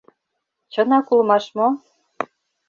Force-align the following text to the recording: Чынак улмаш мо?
Чынак 0.71 1.07
улмаш 1.13 1.45
мо? 1.57 1.67